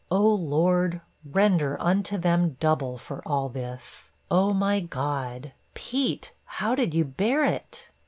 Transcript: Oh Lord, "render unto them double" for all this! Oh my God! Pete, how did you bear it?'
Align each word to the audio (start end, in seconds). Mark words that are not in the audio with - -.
Oh 0.09 0.33
Lord, 0.33 0.99
"render 1.23 1.79
unto 1.79 2.17
them 2.17 2.57
double" 2.59 2.97
for 2.97 3.21
all 3.23 3.49
this! 3.49 4.09
Oh 4.31 4.51
my 4.51 4.79
God! 4.79 5.51
Pete, 5.75 6.33
how 6.45 6.73
did 6.73 6.95
you 6.95 7.05
bear 7.05 7.45
it?' 7.45 7.87